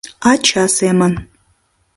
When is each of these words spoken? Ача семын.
Ача 0.31 0.63
семын. 0.77 1.13